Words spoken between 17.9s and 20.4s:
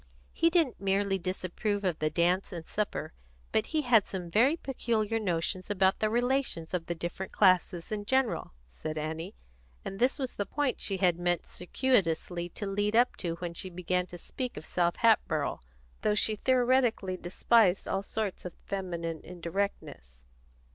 sorts of feminine indirectness.